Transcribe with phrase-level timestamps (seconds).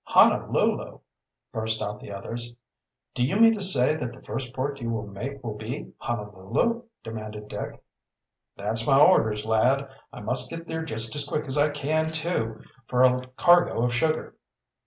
[0.05, 0.99] "Honolulu!"
[1.51, 2.55] burst out the others.
[3.13, 6.85] "Do you mean to say that the first port you will make will be Honolulu?"
[7.03, 7.79] demanded Dick.
[8.57, 9.87] "That's my orders, lad.
[10.11, 13.93] I must get there just as quick as I can, too, for a cargo of
[13.93, 14.35] sugar."